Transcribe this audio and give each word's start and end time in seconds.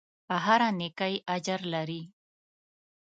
هره 0.43 0.69
نېکۍ 0.79 1.15
اجر 1.35 1.59
لري. 1.73 2.01